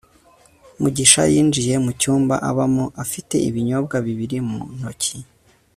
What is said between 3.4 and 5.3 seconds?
ibinyobwa bibiri mu ntoki